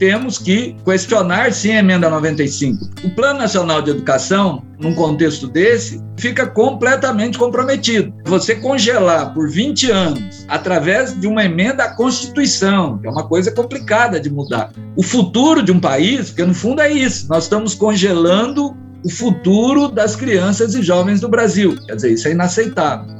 temos 0.00 0.38
que 0.38 0.74
questionar 0.82 1.52
sim 1.52 1.72
a 1.72 1.78
emenda 1.78 2.08
95. 2.08 2.88
O 3.04 3.10
Plano 3.10 3.38
Nacional 3.38 3.82
de 3.82 3.90
Educação, 3.90 4.64
num 4.80 4.94
contexto 4.94 5.46
desse, 5.46 6.02
fica 6.16 6.46
completamente 6.46 7.36
comprometido. 7.36 8.10
Você 8.24 8.54
congelar 8.54 9.34
por 9.34 9.50
20 9.50 9.90
anos 9.90 10.46
através 10.48 11.20
de 11.20 11.26
uma 11.26 11.44
emenda 11.44 11.84
à 11.84 11.94
Constituição, 11.94 12.96
que 12.98 13.06
é 13.06 13.10
uma 13.10 13.28
coisa 13.28 13.52
complicada 13.52 14.18
de 14.18 14.30
mudar. 14.30 14.72
O 14.96 15.02
futuro 15.02 15.62
de 15.62 15.70
um 15.70 15.78
país, 15.78 16.30
porque 16.30 16.46
no 16.46 16.54
fundo 16.54 16.80
é 16.80 16.90
isso, 16.90 17.28
nós 17.28 17.44
estamos 17.44 17.74
congelando 17.74 18.74
o 19.04 19.10
futuro 19.10 19.88
das 19.88 20.16
crianças 20.16 20.74
e 20.74 20.82
jovens 20.82 21.20
do 21.20 21.28
Brasil. 21.28 21.76
Quer 21.86 21.96
dizer, 21.96 22.12
isso 22.12 22.26
é 22.26 22.30
inaceitável. 22.30 23.19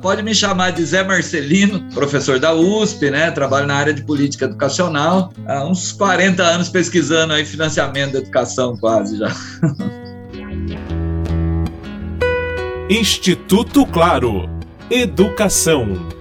Pode 0.00 0.22
me 0.22 0.34
chamar 0.34 0.70
de 0.70 0.82
Zé 0.84 1.04
Marcelino, 1.04 1.82
professor 1.92 2.38
da 2.38 2.54
USP, 2.54 3.10
né? 3.10 3.30
Trabalho 3.30 3.66
na 3.66 3.74
área 3.74 3.92
de 3.92 4.02
política 4.02 4.46
educacional. 4.46 5.30
Há 5.46 5.66
uns 5.66 5.92
40 5.92 6.42
anos 6.42 6.70
pesquisando 6.70 7.34
aí 7.34 7.44
financiamento 7.44 8.12
da 8.12 8.20
educação, 8.20 8.76
quase 8.78 9.18
já. 9.18 9.28
Instituto 12.88 13.84
Claro. 13.86 14.48
Educação. 14.90 16.20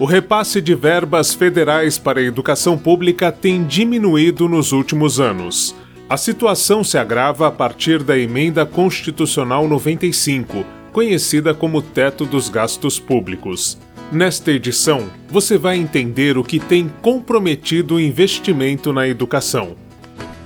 O 0.00 0.06
repasse 0.06 0.62
de 0.62 0.74
verbas 0.74 1.34
federais 1.34 1.98
para 1.98 2.20
a 2.20 2.22
educação 2.22 2.78
pública 2.78 3.30
tem 3.30 3.64
diminuído 3.64 4.48
nos 4.48 4.72
últimos 4.72 5.20
anos. 5.20 5.76
A 6.10 6.16
situação 6.16 6.82
se 6.82 6.98
agrava 6.98 7.46
a 7.46 7.52
partir 7.52 8.02
da 8.02 8.18
Emenda 8.18 8.66
Constitucional 8.66 9.68
95, 9.68 10.66
conhecida 10.92 11.54
como 11.54 11.80
Teto 11.80 12.26
dos 12.26 12.48
Gastos 12.48 12.98
Públicos. 12.98 13.78
Nesta 14.10 14.50
edição, 14.50 15.08
você 15.28 15.56
vai 15.56 15.76
entender 15.76 16.36
o 16.36 16.42
que 16.42 16.58
tem 16.58 16.92
comprometido 17.00 17.94
o 17.94 18.00
investimento 18.00 18.92
na 18.92 19.06
educação. 19.06 19.76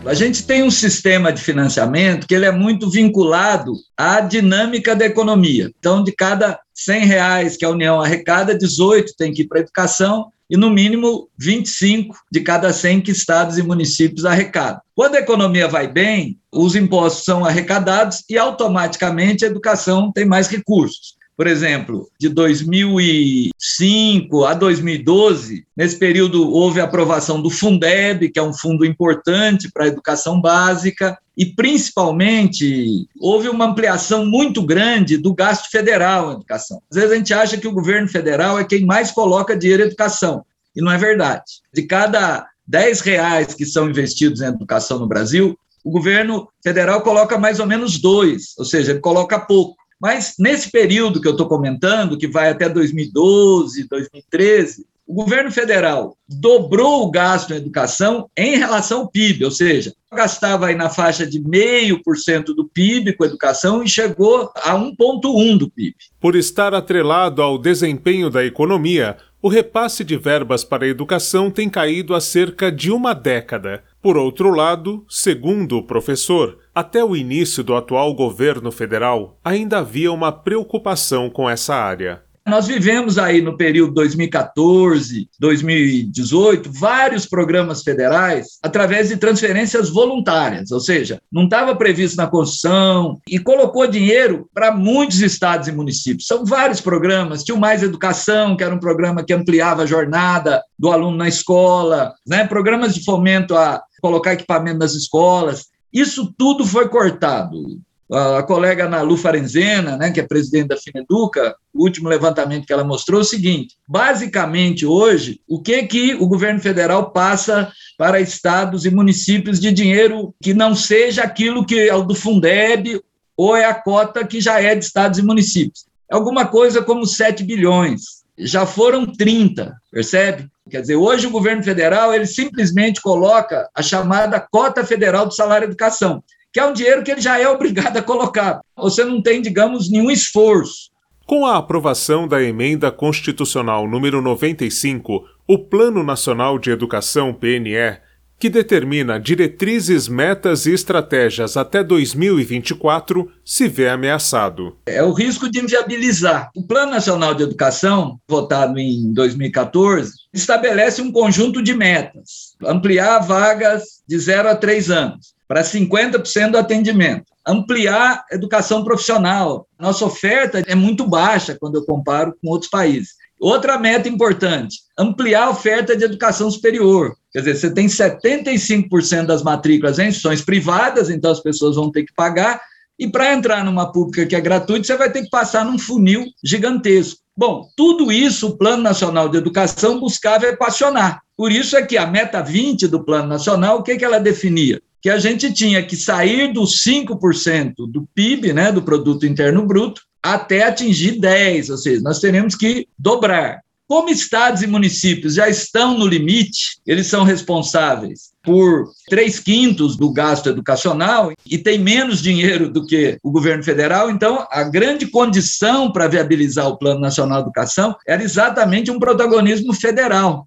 A 0.05 0.13
gente 0.13 0.47
tem 0.47 0.63
um 0.63 0.71
sistema 0.71 1.33
de 1.33 1.41
financiamento 1.41 2.27
que 2.27 2.35
ele 2.35 2.45
é 2.45 2.53
muito 2.53 2.91
vinculado 2.91 3.73
à 3.97 4.21
dinâmica 4.21 4.95
da 4.95 5.07
economia. 5.07 5.73
Então, 5.79 6.05
de 6.05 6.13
cada 6.13 6.61
100 6.75 7.07
reais 7.07 7.57
que 7.57 7.65
a 7.65 7.71
União 7.71 8.03
arrecada, 8.03 8.55
18 8.55 9.15
tem 9.17 9.33
que 9.33 9.41
ir 9.41 9.49
para 9.49 9.61
a 9.61 9.63
educação 9.63 10.31
e, 10.55 10.57
no 10.57 10.71
mínimo, 10.71 11.29
25 11.37 12.15
de 12.31 12.41
cada 12.41 12.73
100 12.73 13.01
que 13.01 13.11
estados 13.11 13.59
e 13.59 13.63
municípios 13.63 14.25
arrecadam. 14.25 14.81
Quando 14.95 15.17
a 15.17 15.19
economia 15.19 15.67
vai 15.67 15.89
bem, 15.89 16.39
os 16.53 16.77
impostos 16.77 17.25
são 17.25 17.45
arrecadados 17.45 18.23
e, 18.31 18.39
automaticamente, 18.39 19.45
a 19.45 19.49
educação 19.49 20.13
tem 20.13 20.25
mais 20.25 20.47
recursos. 20.47 21.17
Por 21.37 21.49
exemplo, 21.49 22.09
de 22.19 22.29
2005 22.29 24.45
a 24.45 24.55
2012, 24.55 25.67
nesse 25.77 25.99
período 25.99 26.49
houve 26.49 26.81
a 26.81 26.85
aprovação 26.85 27.43
do 27.43 27.51
Fundeb, 27.51 28.31
que 28.31 28.39
é 28.39 28.43
um 28.43 28.53
fundo 28.53 28.85
importante 28.85 29.69
para 29.73 29.83
a 29.85 29.89
educação 29.89 30.41
básica, 30.41 31.19
e 31.37 31.47
principalmente 31.47 33.09
houve 33.19 33.49
uma 33.49 33.65
ampliação 33.65 34.25
muito 34.25 34.63
grande 34.63 35.17
do 35.17 35.35
gasto 35.35 35.69
federal 35.71 36.31
em 36.31 36.37
educação. 36.37 36.81
Às 36.89 36.97
vezes 36.97 37.11
a 37.11 37.17
gente 37.17 37.35
acha 37.35 37.57
que 37.57 37.67
o 37.67 37.73
governo 37.73 38.07
federal 38.09 38.57
é 38.57 38.65
quem 38.65 38.87
mais 38.87 39.11
coloca 39.11 39.57
dinheiro 39.57 39.83
em 39.83 39.87
educação, 39.87 40.45
e 40.77 40.81
não 40.81 40.93
é 40.93 40.99
verdade. 40.99 41.43
De 41.73 41.83
cada 41.83 42.47
10 42.67 43.01
reais 43.01 43.55
que 43.55 43.67
são 43.67 43.91
investidos 43.91 44.41
em 44.41 44.47
educação 44.47 45.01
no 45.01 45.09
Brasil, 45.09 45.59
o 45.85 45.91
governo 45.91 46.49
federal 46.63 47.03
coloca 47.03 47.37
mais 47.37 47.61
ou 47.61 47.67
menos 47.67 47.99
dois, 47.99 48.55
ou 48.57 48.65
seja, 48.65 48.93
ele 48.93 49.01
coloca 49.01 49.39
pouco. 49.39 49.77
Mas 50.01 50.35
nesse 50.39 50.71
período 50.71 51.21
que 51.21 51.29
eu 51.29 51.33
estou 51.33 51.49
comentando, 51.49 52.19
que 52.19 52.29
vai 52.29 52.51
até 52.51 52.69
2012, 52.69 53.89
2013, 53.89 54.87
o 55.07 55.13
governo 55.13 55.51
federal 55.51 56.17
dobrou 56.27 57.03
o 57.03 57.11
gasto 57.11 57.53
em 57.53 57.57
educação 57.57 58.29
em 58.37 58.57
relação 58.57 59.01
ao 59.01 59.11
PIB, 59.11 59.45
ou 59.45 59.51
seja, 59.51 59.93
gastava 60.11 60.67
aí 60.67 60.75
na 60.75 60.89
faixa 60.89 61.27
de 61.27 61.39
0,5% 61.39 62.47
do 62.47 62.67
PIB 62.67 63.13
com 63.15 63.25
educação 63.25 63.83
e 63.83 63.89
chegou 63.89 64.51
a 64.55 64.75
1,1% 64.75 65.59
do 65.59 65.71
PIB. 65.71 65.95
Por 66.19 66.35
estar 66.37 66.73
atrelado 66.73 67.43
ao 67.43 67.59
desempenho 67.59 68.31
da 68.31 68.45
economia, 68.45 69.19
o 69.45 69.49
repasse 69.49 70.03
de 70.03 70.17
verbas 70.17 70.65
para 70.65 70.87
a 70.87 70.89
educação 70.89 71.51
tem 71.51 71.69
caído 71.69 72.15
há 72.15 72.21
cerca 72.21 72.73
de 72.73 72.91
uma 72.91 73.13
década. 73.13 73.85
Por 74.01 74.17
outro 74.17 74.49
lado, 74.49 75.05
segundo 75.07 75.77
o 75.77 75.83
professor, 75.83 76.61
até 76.75 77.05
o 77.05 77.15
início 77.15 77.63
do 77.63 77.77
atual 77.77 78.15
governo 78.15 78.73
federal, 78.73 79.39
ainda 79.45 79.81
havia 79.81 80.11
uma 80.11 80.33
preocupação 80.33 81.29
com 81.29 81.47
essa 81.51 81.75
área. 81.75 82.23
Nós 82.47 82.67
vivemos 82.67 83.17
aí 83.17 83.41
no 83.41 83.57
período 83.57 83.95
2014, 83.95 85.31
2018, 85.41 86.71
vários 86.71 87.25
programas 87.25 87.83
federais 87.83 88.59
através 88.63 89.09
de 89.09 89.17
transferências 89.17 89.89
voluntárias, 89.89 90.71
ou 90.71 90.79
seja, 90.79 91.23
não 91.33 91.45
estava 91.45 91.75
previsto 91.75 92.19
na 92.19 92.27
Constituição 92.27 93.19
e 93.27 93.39
colocou 93.39 93.87
dinheiro 93.87 94.47
para 94.53 94.77
muitos 94.77 95.23
estados 95.23 95.69
e 95.69 95.73
municípios. 95.73 96.27
São 96.27 96.45
vários 96.45 96.83
programas, 96.83 97.43
tinha 97.43 97.57
o 97.57 97.61
Mais 97.61 97.83
Educação, 97.83 98.55
que 98.57 98.63
era 98.63 98.75
um 98.75 98.81
programa 98.81 99.25
que 99.25 99.33
ampliava 99.33 99.85
a 99.85 99.87
jornada 99.87 100.63
do 100.79 100.91
aluno 100.91 101.17
na 101.17 101.29
escola, 101.29 102.13
né? 102.27 102.47
programas 102.47 102.95
de 102.95 103.03
fomento 103.05 103.57
a 103.57 103.83
colocar 104.03 104.35
equipamento 104.35 104.79
nas 104.79 104.93
escolas. 104.93 105.69
Isso 105.91 106.31
tudo 106.37 106.67
foi 106.67 106.91
cortado 106.91 107.81
a 108.15 108.43
colega 108.43 108.89
Nalu 108.89 109.17
Farenzena, 109.17 109.97
né, 109.97 110.11
que 110.11 110.21
é 110.21 110.27
presidente 110.27 110.69
da 110.69 110.77
Fineduca, 110.77 111.57
o 111.73 111.83
último 111.83 112.09
levantamento 112.09 112.67
que 112.67 112.73
ela 112.73 112.85
mostrou 112.85 113.21
é 113.21 113.23
o 113.23 113.27
seguinte: 113.27 113.77
basicamente 113.89 114.87
hoje, 114.87 115.41
o 115.49 115.61
que 115.61 115.83
que 115.85 116.15
o 116.15 116.27
governo 116.27 116.61
federal 116.61 117.11
passa 117.11 117.73
para 117.99 118.21
estados 118.21 118.85
e 118.85 118.91
municípios 118.91 119.59
de 119.59 119.73
dinheiro 119.73 120.35
que 120.41 120.55
não 120.55 120.75
seja 120.75 121.23
aquilo 121.25 121.67
que 121.67 121.89
é 121.89 121.95
o 121.95 122.03
do 122.03 122.15
Fundeb 122.15 123.01
ou 123.37 123.57
é 123.57 123.65
a 123.65 123.75
cota 123.75 124.25
que 124.25 124.41
já 124.41 124.61
é 124.61 124.75
de 124.75 124.85
estados 124.85 125.19
e 125.19 125.23
municípios? 125.23 125.87
Alguma 126.11 126.47
coisa 126.47 126.83
como 126.83 127.05
7 127.05 127.43
bilhões. 127.43 128.25
Já 128.39 128.67
foram 128.67 129.07
30, 129.07 129.75
percebe? 129.91 130.49
Quer 130.71 130.81
dizer, 130.81 130.97
hoje 130.97 131.27
o 131.27 131.31
governo 131.31 131.63
federal 131.63 132.13
ele 132.15 132.27
simplesmente 132.27 133.01
coloca 133.01 133.69
a 133.75 133.83
chamada 133.83 134.41
cota 134.41 134.85
federal 134.85 135.27
do 135.27 135.35
salário 135.35 135.67
educação 135.67 136.23
que 136.55 136.61
é 136.61 136.65
um 136.65 136.73
dinheiro 136.73 137.03
que 137.03 137.11
ele 137.11 137.21
já 137.21 137.39
é 137.39 137.47
obrigado 137.51 137.97
a 137.97 138.03
colocar. 138.03 138.61
Você 138.77 139.05
não 139.05 139.21
tem, 139.21 139.43
digamos, 139.43 139.91
nenhum 139.91 140.11
esforço. 140.11 140.95
Com 141.27 141.45
a 141.45 141.57
aprovação 141.57 142.29
da 142.29 142.43
emenda 142.43 142.93
constitucional 142.93 143.89
número 143.89 144.23
95, 144.23 145.25
o 145.49 145.59
Plano 145.59 146.05
Nacional 146.05 146.59
de 146.59 146.71
Educação 146.71 147.33
PNE, 147.33 147.99
que 148.39 148.51
determina 148.51 149.19
diretrizes, 149.19 150.07
metas 150.07 150.67
e 150.67 150.73
estratégias 150.75 151.57
até 151.57 151.83
2024, 151.83 153.31
se 153.43 153.67
vê 153.69 153.89
ameaçado. 153.89 154.77
É 154.85 155.03
o 155.03 155.13
risco 155.13 155.51
de 155.51 155.61
inviabilizar. 155.61 156.51
O 156.55 156.67
Plano 156.67 156.93
Nacional 156.93 157.35
de 157.35 157.43
Educação, 157.43 158.19
votado 158.29 158.79
em 158.79 159.13
2014, 159.15 160.13
estabelece 160.33 161.01
um 161.01 161.11
conjunto 161.11 161.63
de 161.63 161.73
metas: 161.73 162.55
ampliar 162.63 163.21
vagas 163.21 164.03
de 164.07 164.19
0 164.19 164.51
a 164.51 164.55
3 164.55 164.91
anos, 164.91 165.34
para 165.47 165.63
50% 165.63 166.51
do 166.51 166.59
atendimento. 166.59 167.25
Ampliar 167.47 168.25
a 168.31 168.35
educação 168.35 168.83
profissional. 168.83 169.67
Nossa 169.79 170.05
oferta 170.05 170.63
é 170.67 170.75
muito 170.75 171.07
baixa 171.07 171.57
quando 171.59 171.77
eu 171.77 171.85
comparo 171.85 172.35
com 172.41 172.51
outros 172.51 172.71
países. 172.71 173.11
Outra 173.39 173.79
meta 173.79 174.09
importante: 174.09 174.79
ampliar 174.99 175.45
a 175.45 175.51
oferta 175.51 175.97
de 175.97 176.05
educação 176.05 176.51
superior. 176.51 177.15
Quer 177.33 177.41
dizer, 177.41 177.57
você 177.57 177.75
tem 177.75 177.87
75% 177.87 179.27
das 179.27 179.43
matrículas 179.43 179.99
em 179.99 180.09
instituições 180.09 180.41
privadas, 180.41 181.11
então 181.11 181.31
as 181.31 181.41
pessoas 181.41 181.77
vão 181.77 181.91
ter 181.91 182.05
que 182.05 182.15
pagar, 182.15 182.61
e 182.99 183.09
para 183.09 183.35
entrar 183.35 183.65
numa 183.65 183.91
pública 183.91 184.25
que 184.25 184.37
é 184.37 184.41
gratuita, 184.41 184.87
você 184.87 184.97
vai 184.97 185.11
ter 185.11 185.23
que 185.23 185.31
passar 185.31 185.65
num 185.65 185.79
funil 185.79 186.25
gigantesco. 186.45 187.21
Bom, 187.37 187.69
tudo 187.77 188.13
isso 188.13 188.49
o 188.49 188.57
Plano 188.57 188.83
Nacional 188.85 189.29
de 189.29 189.37
Educação 189.37 189.99
buscava 189.99 190.47
equacionar. 190.47 191.21
Por 191.37 191.51
isso 191.51 191.77
é 191.77 191.83
que 191.83 191.99
a 191.99 192.07
meta 192.07 192.41
20 192.41 192.87
do 192.87 193.05
Plano 193.05 193.27
Nacional, 193.27 193.79
o 193.79 193.83
que, 193.83 193.97
que 193.97 194.05
ela 194.05 194.21
definia? 194.21 194.81
Que 195.05 195.11
a 195.11 195.19
gente 195.19 195.53
tinha 195.53 195.85
que 195.85 195.97
sair 195.97 196.51
dos 196.51 196.83
5% 196.83 197.75
do 197.87 198.09
PIB, 198.15 198.55
né, 198.55 198.73
do 198.73 198.81
produto 198.81 199.27
interno 199.27 199.67
bruto, 199.67 200.01
até 200.23 200.65
atingir 200.65 201.21
10, 201.21 201.69
ou 201.69 201.77
seja, 201.77 202.01
nós 202.01 202.21
teremos 202.21 202.55
que 202.55 202.89
dobrar. 202.99 203.61
Como 203.87 204.09
estados 204.09 204.63
e 204.63 204.67
municípios 204.67 205.35
já 205.35 205.47
estão 205.47 205.99
no 205.99 206.07
limite, 206.07 206.79
eles 206.87 207.07
são 207.07 207.23
responsáveis 207.23 208.31
por 208.43 208.87
três 209.07 209.39
quintos 209.39 209.95
do 209.95 210.11
gasto 210.11 210.49
educacional 210.49 211.35
e 211.45 211.59
tem 211.59 211.79
menos 211.79 212.23
dinheiro 212.23 212.71
do 212.71 212.87
que 212.87 213.19
o 213.23 213.31
governo 213.31 213.63
federal. 213.63 214.11
Então, 214.11 214.47
a 214.51 214.63
grande 214.63 215.07
condição 215.07 215.93
para 215.93 216.09
viabilizar 216.09 216.67
o 216.67 216.79
Plano 216.79 217.01
Nacional 217.01 217.41
de 217.41 217.49
Educação 217.49 217.95
era 218.09 218.23
exatamente 218.23 218.91
um 218.91 218.99
protagonismo 218.99 219.75
federal. 219.75 220.47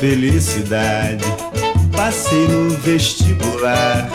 Felicidade 0.00 1.51
passei 2.12 2.46
no 2.46 2.68
vestibular. 2.80 4.06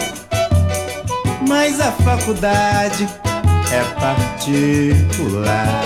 Mas 1.47 1.79
a 1.79 1.91
faculdade 1.91 3.07
é 3.73 3.83
particular. 3.99 5.81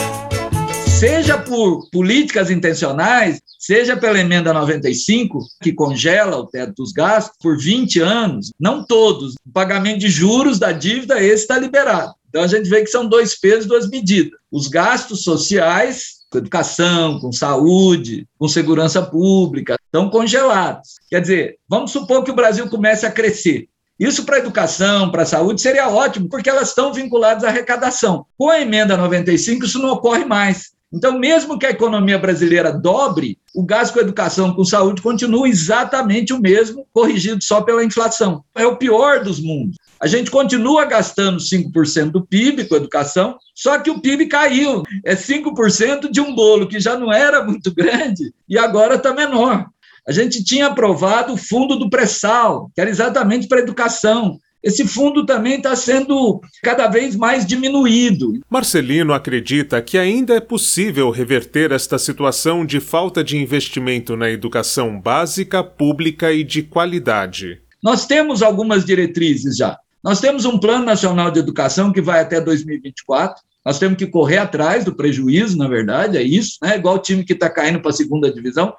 seja 0.99 1.37
por 1.37 1.89
políticas 1.89 2.51
intencionais, 2.51 3.39
seja 3.57 3.95
pela 3.95 4.19
emenda 4.19 4.51
95, 4.53 5.39
que 5.63 5.71
congela 5.71 6.35
o 6.35 6.45
teto 6.45 6.73
dos 6.73 6.91
gastos 6.91 7.37
por 7.41 7.57
20 7.57 8.01
anos, 8.01 8.51
não 8.59 8.85
todos. 8.85 9.35
O 9.47 9.51
pagamento 9.53 9.99
de 9.99 10.09
juros 10.09 10.59
da 10.59 10.73
dívida, 10.73 11.23
está 11.23 11.57
liberado. 11.57 12.13
Então 12.27 12.43
a 12.43 12.47
gente 12.47 12.69
vê 12.69 12.81
que 12.81 12.87
são 12.87 13.07
dois 13.07 13.39
pesos, 13.39 13.67
duas 13.67 13.89
medidas. 13.89 14.37
Os 14.51 14.67
gastos 14.67 15.23
sociais, 15.23 16.20
com 16.31 16.37
educação, 16.37 17.19
com 17.19 17.31
saúde, 17.31 18.25
com 18.39 18.47
segurança 18.47 19.01
pública, 19.01 19.75
estão 19.85 20.09
congelados. 20.09 20.95
Quer 21.09 21.19
dizer, 21.21 21.57
vamos 21.67 21.91
supor 21.91 22.23
que 22.23 22.31
o 22.31 22.35
Brasil 22.35 22.69
comece 22.69 23.05
a 23.05 23.11
crescer. 23.11 23.67
Isso 23.99 24.25
para 24.25 24.37
a 24.37 24.39
educação, 24.39 25.11
para 25.11 25.23
a 25.23 25.25
saúde, 25.27 25.61
seria 25.61 25.89
ótimo, 25.89 26.29
porque 26.29 26.49
elas 26.49 26.69
estão 26.69 26.93
vinculadas 26.93 27.43
à 27.43 27.49
arrecadação. 27.49 28.25
Com 28.37 28.49
a 28.49 28.59
emenda 28.59 28.95
95, 28.97 29.65
isso 29.65 29.77
não 29.77 29.91
ocorre 29.91 30.23
mais. 30.23 30.71
Então, 30.93 31.19
mesmo 31.19 31.57
que 31.59 31.65
a 31.65 31.69
economia 31.69 32.17
brasileira 32.17 32.71
dobre, 32.71 33.37
o 33.55 33.63
gasto 33.63 33.93
com 33.93 33.99
educação, 33.99 34.53
com 34.53 34.65
saúde, 34.65 35.01
continua 35.01 35.47
exatamente 35.47 36.33
o 36.33 36.39
mesmo, 36.39 36.85
corrigido 36.91 37.41
só 37.43 37.61
pela 37.61 37.83
inflação. 37.83 38.43
É 38.55 38.65
o 38.65 38.75
pior 38.75 39.23
dos 39.23 39.39
mundos. 39.39 39.77
A 40.01 40.07
gente 40.07 40.31
continua 40.31 40.83
gastando 40.85 41.37
5% 41.37 42.09
do 42.09 42.25
PIB 42.25 42.65
com 42.65 42.75
educação, 42.75 43.37
só 43.53 43.77
que 43.77 43.91
o 43.91 43.99
PIB 43.99 44.25
caiu. 44.25 44.81
É 45.05 45.13
5% 45.15 46.09
de 46.09 46.19
um 46.19 46.33
bolo 46.33 46.67
que 46.67 46.79
já 46.79 46.97
não 46.97 47.13
era 47.13 47.43
muito 47.43 47.71
grande 47.71 48.33
e 48.49 48.57
agora 48.57 48.95
está 48.95 49.13
menor. 49.13 49.67
A 50.07 50.11
gente 50.11 50.43
tinha 50.43 50.65
aprovado 50.65 51.33
o 51.33 51.37
fundo 51.37 51.75
do 51.77 51.87
pré-sal, 51.87 52.71
que 52.73 52.81
era 52.81 52.89
exatamente 52.89 53.47
para 53.47 53.59
a 53.59 53.61
educação. 53.61 54.39
Esse 54.63 54.87
fundo 54.87 55.23
também 55.23 55.57
está 55.57 55.75
sendo 55.75 56.41
cada 56.63 56.87
vez 56.87 57.15
mais 57.15 57.45
diminuído. 57.45 58.33
Marcelino 58.49 59.13
acredita 59.13 59.79
que 59.83 59.99
ainda 59.99 60.33
é 60.33 60.39
possível 60.39 61.11
reverter 61.11 61.71
esta 61.71 61.99
situação 61.99 62.65
de 62.65 62.79
falta 62.79 63.23
de 63.23 63.37
investimento 63.37 64.17
na 64.17 64.31
educação 64.31 64.99
básica, 64.99 65.63
pública 65.63 66.31
e 66.31 66.43
de 66.43 66.63
qualidade. 66.63 67.61
Nós 67.83 68.07
temos 68.07 68.41
algumas 68.41 68.83
diretrizes 68.83 69.57
já. 69.57 69.77
Nós 70.03 70.19
temos 70.19 70.45
um 70.45 70.57
Plano 70.57 70.85
Nacional 70.85 71.29
de 71.29 71.39
Educação 71.39 71.91
que 71.91 72.01
vai 72.01 72.21
até 72.21 72.41
2024. 72.41 73.41
Nós 73.63 73.77
temos 73.77 73.97
que 73.97 74.07
correr 74.07 74.37
atrás 74.37 74.83
do 74.83 74.95
prejuízo, 74.95 75.57
na 75.57 75.67
verdade, 75.67 76.17
é 76.17 76.23
isso, 76.23 76.57
né? 76.63 76.77
Igual 76.77 76.95
o 76.95 77.01
time 77.01 77.23
que 77.23 77.33
está 77.33 77.49
caindo 77.49 77.79
para 77.79 77.91
a 77.91 77.93
segunda 77.93 78.31
divisão 78.31 78.73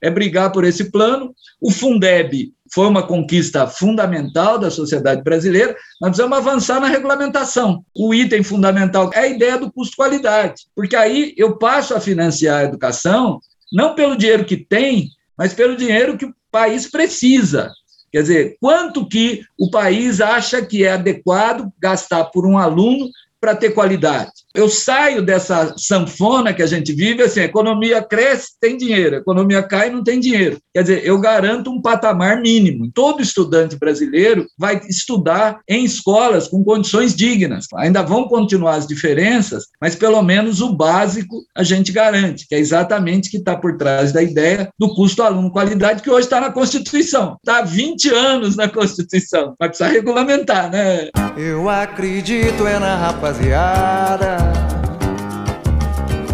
é 0.00 0.08
brigar 0.10 0.52
por 0.52 0.64
esse 0.64 0.92
plano. 0.92 1.34
O 1.60 1.72
Fundeb 1.72 2.52
foi 2.72 2.86
uma 2.86 3.02
conquista 3.02 3.66
fundamental 3.66 4.58
da 4.58 4.70
sociedade 4.70 5.22
brasileira. 5.22 5.74
Nós 6.00 6.10
precisamos 6.10 6.38
avançar 6.38 6.80
na 6.80 6.86
regulamentação. 6.86 7.84
O 7.94 8.14
item 8.14 8.44
fundamental 8.44 9.10
é 9.12 9.20
a 9.20 9.28
ideia 9.28 9.58
do 9.58 9.72
custo-qualidade, 9.72 10.66
porque 10.76 10.94
aí 10.94 11.34
eu 11.36 11.56
passo 11.56 11.94
a 11.94 12.00
financiar 12.00 12.60
a 12.60 12.64
educação 12.64 13.40
não 13.72 13.94
pelo 13.94 14.16
dinheiro 14.16 14.44
que 14.44 14.56
tem, 14.56 15.10
mas 15.36 15.52
pelo 15.52 15.76
dinheiro 15.76 16.16
que 16.16 16.26
o 16.26 16.34
país 16.50 16.88
precisa. 16.90 17.72
Quer 18.10 18.22
dizer, 18.22 18.56
quanto 18.60 19.06
que 19.06 19.42
o 19.58 19.70
país 19.70 20.20
acha 20.20 20.64
que 20.64 20.84
é 20.84 20.92
adequado 20.92 21.70
gastar 21.78 22.24
por 22.26 22.46
um 22.46 22.56
aluno 22.56 23.10
para 23.40 23.54
ter 23.54 23.70
qualidade. 23.70 24.30
Eu 24.54 24.68
saio 24.68 25.22
dessa 25.22 25.74
sanfona 25.76 26.52
que 26.52 26.62
a 26.62 26.66
gente 26.66 26.92
vive, 26.92 27.22
assim, 27.22 27.40
a 27.40 27.44
economia 27.44 28.02
cresce, 28.02 28.56
tem 28.60 28.76
dinheiro, 28.76 29.16
a 29.16 29.18
economia 29.18 29.62
cai, 29.62 29.90
não 29.90 30.02
tem 30.02 30.18
dinheiro. 30.18 30.58
Quer 30.74 30.82
dizer, 30.82 31.04
eu 31.04 31.18
garanto 31.20 31.70
um 31.70 31.80
patamar 31.80 32.40
mínimo. 32.40 32.90
Todo 32.92 33.22
estudante 33.22 33.76
brasileiro 33.76 34.46
vai 34.58 34.80
estudar 34.88 35.60
em 35.68 35.84
escolas 35.84 36.48
com 36.48 36.64
condições 36.64 37.14
dignas. 37.14 37.66
Ainda 37.76 38.02
vão 38.02 38.26
continuar 38.26 38.74
as 38.74 38.86
diferenças, 38.86 39.66
mas 39.80 39.94
pelo 39.94 40.22
menos 40.22 40.60
o 40.60 40.72
básico 40.72 41.36
a 41.54 41.62
gente 41.62 41.92
garante, 41.92 42.46
que 42.48 42.54
é 42.54 42.58
exatamente 42.58 43.28
o 43.28 43.30
que 43.30 43.36
está 43.36 43.56
por 43.56 43.76
trás 43.76 44.12
da 44.12 44.22
ideia 44.22 44.70
do 44.78 44.94
custo 44.94 45.22
aluno-qualidade, 45.22 46.02
que 46.02 46.10
hoje 46.10 46.26
está 46.26 46.40
na 46.40 46.50
Constituição. 46.50 47.36
Está 47.36 47.58
há 47.58 47.62
20 47.62 48.08
anos 48.10 48.56
na 48.56 48.68
Constituição, 48.68 49.54
mas 49.58 49.68
precisa 49.68 49.90
regulamentar, 49.90 50.70
né? 50.70 51.10
Eu 51.36 51.68
acredito 51.68 52.66
é 52.66 52.78
na 52.78 52.96
rapaziada 53.28 54.38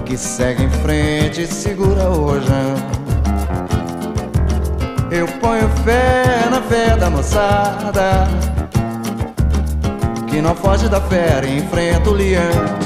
que 0.07 0.17
segue 0.17 0.63
em 0.63 0.71
frente 0.71 1.43
e 1.43 1.47
segura 1.47 2.09
o 2.09 2.27
rojão. 2.27 2.75
Eu 5.11 5.27
ponho 5.41 5.69
fé 5.85 6.49
na 6.51 6.63
fé 6.63 6.97
da 6.97 7.11
moçada 7.11 8.29
que 10.29 10.41
não 10.41 10.55
foge 10.55 10.89
da 10.89 11.01
fera 11.01 11.47
e 11.47 11.59
enfrenta 11.59 12.11
o 12.11 12.13
leão. 12.13 12.85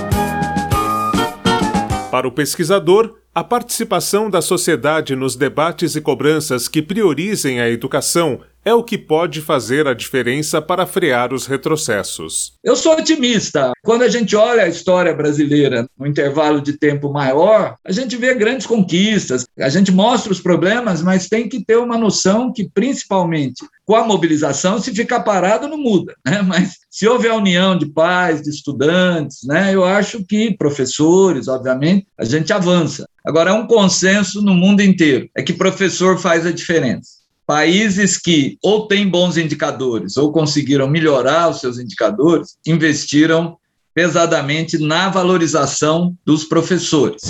Para 2.10 2.26
o 2.26 2.32
pesquisador, 2.32 3.14
a 3.34 3.44
participação 3.44 4.30
da 4.30 4.40
sociedade 4.40 5.14
nos 5.14 5.36
debates 5.36 5.94
e 5.96 6.00
cobranças 6.00 6.66
que 6.66 6.80
priorizem 6.80 7.60
a 7.60 7.68
educação 7.68 8.40
é 8.68 8.74
o 8.74 8.84
que 8.84 8.98
pode 8.98 9.40
fazer 9.40 9.86
a 9.86 9.94
diferença 9.94 10.60
para 10.60 10.84
frear 10.84 11.32
os 11.32 11.46
retrocessos. 11.46 12.52
Eu 12.62 12.76
sou 12.76 12.92
otimista. 12.98 13.72
Quando 13.82 14.02
a 14.02 14.08
gente 14.08 14.36
olha 14.36 14.64
a 14.64 14.68
história 14.68 15.14
brasileira 15.14 15.88
no 15.98 16.06
intervalo 16.06 16.60
de 16.60 16.74
tempo 16.74 17.10
maior, 17.10 17.76
a 17.82 17.90
gente 17.90 18.14
vê 18.14 18.34
grandes 18.34 18.66
conquistas, 18.66 19.46
a 19.58 19.70
gente 19.70 19.90
mostra 19.90 20.30
os 20.30 20.40
problemas, 20.40 21.02
mas 21.02 21.28
tem 21.28 21.48
que 21.48 21.64
ter 21.64 21.78
uma 21.78 21.96
noção 21.96 22.52
que, 22.52 22.68
principalmente 22.68 23.64
com 23.86 23.96
a 23.96 24.04
mobilização, 24.04 24.78
se 24.78 24.94
ficar 24.94 25.20
parado, 25.20 25.66
não 25.66 25.78
muda. 25.78 26.14
Né? 26.22 26.42
Mas 26.46 26.74
se 26.90 27.08
houver 27.08 27.32
união 27.32 27.74
de 27.74 27.86
pais, 27.86 28.42
de 28.42 28.50
estudantes, 28.50 29.38
né, 29.44 29.74
eu 29.74 29.82
acho 29.82 30.22
que 30.26 30.54
professores, 30.58 31.48
obviamente, 31.48 32.06
a 32.18 32.24
gente 32.26 32.52
avança. 32.52 33.08
Agora, 33.24 33.48
é 33.48 33.54
um 33.54 33.66
consenso 33.66 34.42
no 34.42 34.52
mundo 34.52 34.82
inteiro: 34.82 35.30
é 35.34 35.42
que 35.42 35.54
professor 35.54 36.18
faz 36.18 36.44
a 36.44 36.52
diferença. 36.52 37.18
Países 37.48 38.18
que 38.18 38.58
ou 38.62 38.86
têm 38.86 39.08
bons 39.08 39.38
indicadores 39.38 40.18
ou 40.18 40.30
conseguiram 40.30 40.86
melhorar 40.86 41.48
os 41.48 41.60
seus 41.60 41.78
indicadores, 41.78 42.58
investiram 42.66 43.56
pesadamente 43.94 44.76
na 44.76 45.08
valorização 45.08 46.14
dos 46.26 46.44
professores. 46.44 47.22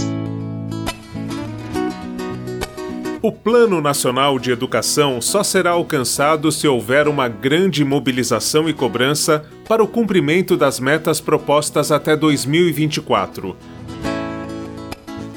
O 3.23 3.31
Plano 3.31 3.81
Nacional 3.81 4.41
de 4.41 4.51
Educação 4.51 5.21
só 5.21 5.45
será 5.45 5.71
alcançado 5.71 6.51
se 6.51 6.67
houver 6.67 7.07
uma 7.07 7.29
grande 7.29 7.85
mobilização 7.85 8.69
e 8.69 8.75
cobrança 8.75 9.45
para 9.69 9.85
o 9.85 9.87
cumprimento 9.87 10.57
das 10.57 10.81
metas 10.81 11.21
propostas 11.21 11.93
até 11.93 12.17
2024. 12.17 13.57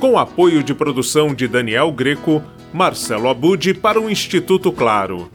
Com 0.01 0.17
apoio 0.17 0.63
de 0.63 0.73
produção 0.73 1.31
de 1.31 1.47
Daniel 1.47 1.91
Greco, 1.91 2.41
Marcelo 2.73 3.29
Abud 3.29 3.75
para 3.75 4.01
o 4.01 4.09
Instituto 4.09 4.71
Claro. 4.71 5.29